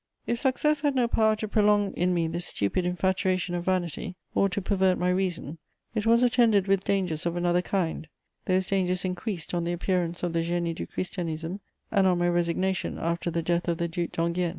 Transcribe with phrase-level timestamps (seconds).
[0.25, 4.49] If success had no power to prolong in me this stupid infatuation of vanity, or
[4.49, 5.59] to pervert my reason,
[5.93, 8.07] it was attended with dangers of another kind:
[8.45, 11.59] those dangers increased on the appearance of the Génie du Christianisme
[11.91, 14.49] and on my resignation after the death of the Duc d'Enghien.